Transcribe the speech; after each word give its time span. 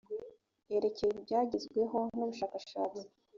yerekeye 0.69 1.11
ibyagezweho 1.15 1.99
n 2.17 2.19
ubushakashatsi 2.25 3.03